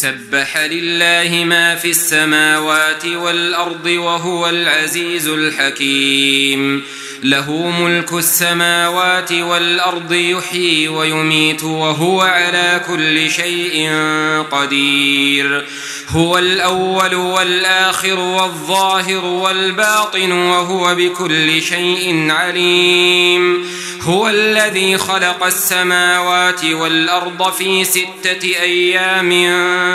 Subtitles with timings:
[0.00, 6.82] سبح لله ما في السماوات والأرض وهو العزيز الحكيم.
[7.22, 13.90] له ملك السماوات والأرض يحيي ويميت وهو على كل شيء
[14.50, 15.64] قدير.
[16.08, 23.66] هو الأول والآخر والظاهر والباطن وهو بكل شيء عليم.
[24.02, 29.30] هو الذي خلق السماوات والأرض في ستة أيام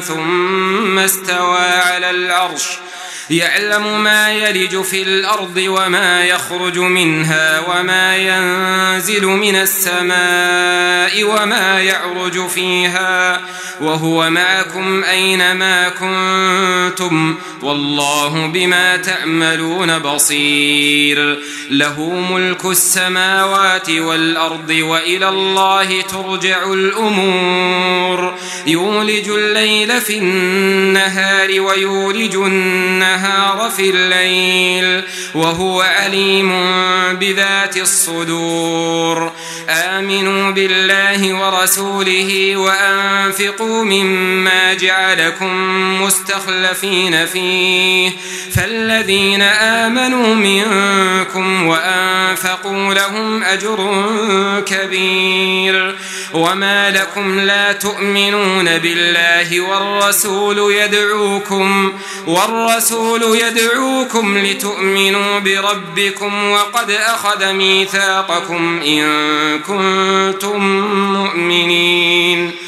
[0.00, 2.64] ثم استوى على العرش.
[3.30, 13.40] يعلم ما يلج في الأرض وما يخرج منها وما ينزل من السماء وما يعرج فيها
[13.80, 21.38] وهو معكم أينما كنتم والله بما تعملون بصير
[21.70, 28.34] له ملك السماوات والأرض وإلى الله ترجع الأمور
[28.66, 33.17] يولج الليل في النهار ويولج النهار
[33.76, 35.02] في الليل
[35.34, 36.52] وهو عليم
[37.14, 39.32] بذات الصدور.
[39.68, 45.52] آمنوا بالله ورسوله وأنفقوا مما جعلكم
[46.02, 48.10] مستخلفين فيه.
[48.54, 54.04] فالذين آمنوا منكم وأنفقوا لهم أجر
[54.66, 55.94] كبير.
[56.34, 61.92] وما لكم لا تؤمنون بالله والرسول يدعوكم
[62.26, 69.02] والرسول يدعوكم لتؤمنوا بربكم وقد أخذ ميثاقكم إن
[69.58, 70.60] كنتم
[71.12, 72.67] مؤمنين.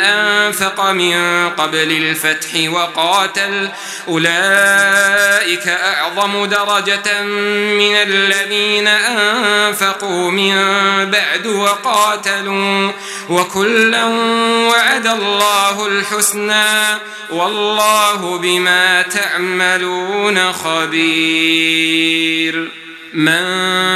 [0.00, 3.68] أنفق من قبل الفتح وقاتل.
[4.08, 10.54] أولئك أعظم درجة من الذين أنفقوا من
[11.10, 12.92] بعد وقاتلوا.
[13.28, 14.04] وكلا
[14.68, 16.98] وعد الله الحسنى.
[17.30, 22.83] والله بما تعملون خبير.
[23.14, 23.40] من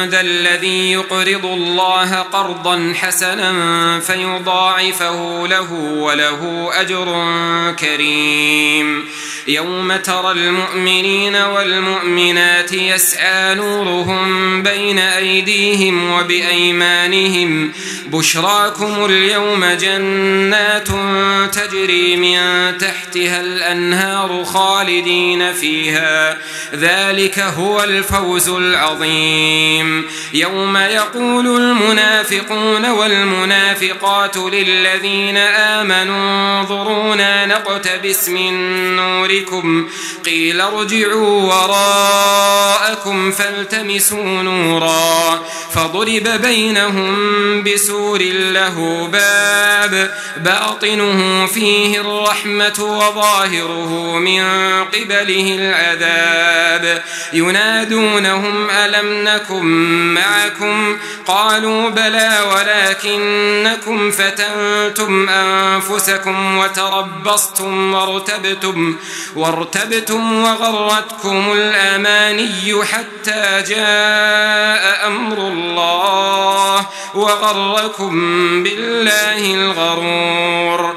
[0.09, 7.27] ذا الذي يقرض الله قرضا حسنا فيضاعفه له وله أجر
[7.79, 9.09] كريم.
[9.49, 17.73] يوم ترى المؤمنين والمؤمنات يسعى نورهم بين أيديهم وبأيمانهم.
[18.07, 20.89] بشراكم اليوم جنات
[21.55, 22.39] تجري من
[23.19, 26.39] تحتها الأنهار خالدين فيها.
[26.75, 30.05] ذلك هو الفوز العظيم.
[30.33, 38.53] يوم يقول المنافقون والمنافقات للذين آمنوا انظرونا نقتبس من
[38.97, 39.89] نوركم.
[40.25, 45.43] قيل ارجعوا وراءكم فالتمسوا نورا.
[45.73, 47.15] فضرب بينهم
[47.63, 50.15] بسور له باب.
[50.37, 54.43] باطنه فيه الرحمة وظاهره من
[54.85, 57.03] قبله العذاب.
[57.33, 59.65] ينادونهم ألم نكن
[60.15, 68.97] معكم؟ قالوا بلى ولكنكم فتنتم أنفسكم وتربصتم وارتبتم
[69.37, 78.13] وارتبتم وغرتكم الأماني حتى جاء أمر الله وغركم
[78.63, 80.97] بالله الغرور.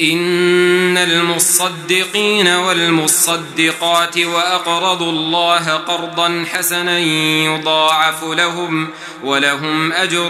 [0.00, 8.88] إن المصدقين والمصدقات وأقرضوا الله قرضا حسنا يضاعف لهم
[9.22, 10.28] ولهم أجر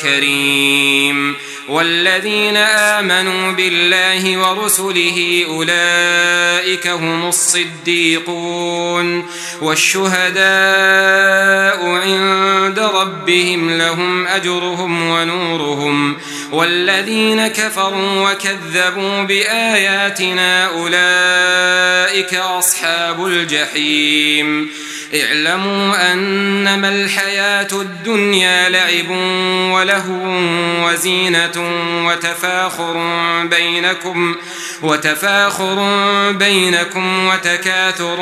[0.00, 1.34] كريم
[1.68, 9.26] والذين آمنوا بالله ورسله أولئك هم الصديقون
[9.62, 10.42] والشهداء
[11.86, 16.16] عند ربهم لهم أجرهم ونورهم
[16.52, 18.81] والذين كفروا وكذبوا
[19.26, 24.70] بآياتنا أولئك أصحاب الجحيم.
[25.14, 29.10] اعلموا أنما الحياة الدنيا لعب
[29.72, 30.04] وله
[30.84, 31.52] وزينة
[32.06, 32.96] وتفاخر
[33.44, 34.36] بينكم
[34.82, 35.76] وتفاخر
[36.32, 38.16] بينكم وتكاثر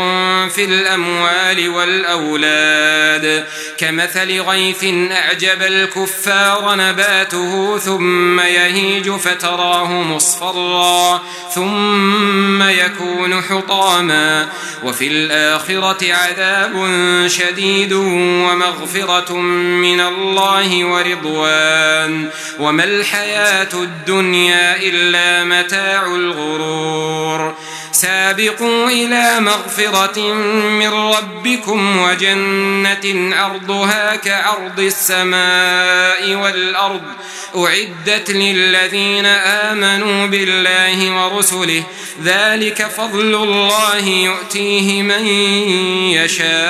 [0.48, 3.44] في الأموال والأولاد.
[3.78, 11.22] كمثل غيث أعجب الكفار نباته ثم يهيج فتراه مصفرا
[11.54, 14.48] ثم يكون حطاما.
[14.84, 16.79] وفي الآخرة عذاب
[17.26, 22.28] شديد ومغفرة من الله ورضوان.
[22.58, 27.54] وما الحياة الدنيا إلا متاع الغرور.
[27.92, 30.32] سابقوا إلى مغفرة
[30.70, 37.02] من ربكم وجنة عرضها كعرض السماء والأرض.
[37.56, 41.82] أعدت للذين آمنوا بالله ورسله
[42.24, 45.26] ذلك فضل الله يؤتيه من
[46.16, 46.69] يشاء.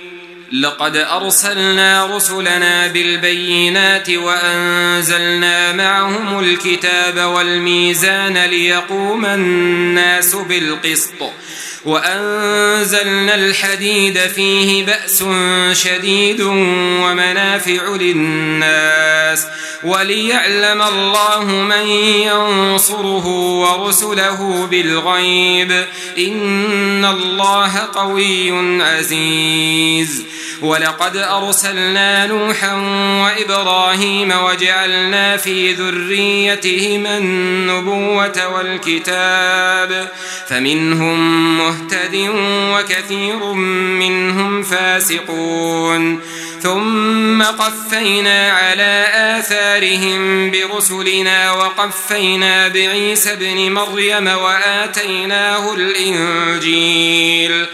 [0.51, 11.31] لقد أرسلنا رسلنا بالبينات وأنزلنا معهم الكتاب والميزان ليقوم الناس بالقسط.
[11.85, 15.23] وأنزلنا الحديد فيه بأس
[15.71, 16.41] شديد
[17.01, 19.47] ومنافع للناس
[19.83, 25.85] وليعلم الله من ينصره ورسله بالغيب
[26.17, 30.25] إن الله قوي عزيز
[30.61, 32.73] ولقد أرسلنا نوحا
[33.23, 40.07] وإبراهيم وجعلنا في ذريتهما النبوة والكتاب
[40.47, 42.29] فمنهم مهتد
[42.73, 43.53] وكثير
[44.03, 46.19] منهم فاسقون.
[46.63, 49.07] ثم قفينا على
[49.39, 57.65] آثارهم برسلنا وقفينا بعيسى ابن مريم وآتيناه الإنجيل.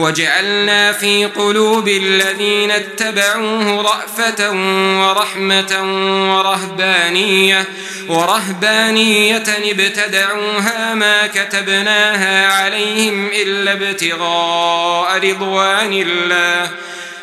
[0.00, 4.50] وجعلنا في قلوب الذين اتبعوه رأفة
[5.00, 5.82] ورحمة
[6.36, 7.64] ورهبانية
[8.08, 16.70] ورهبانية ابتدعوها ما كتبناها عليهم إلا ابتغاء رضوان الله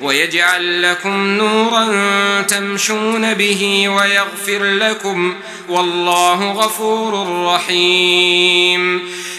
[0.00, 5.34] ويجعل لكم نورا تمشون به ويغفر لكم
[5.68, 9.00] والله غفور رحيم.